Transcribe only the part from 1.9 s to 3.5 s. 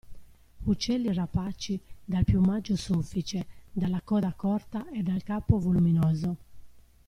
dal piumaggio soffice,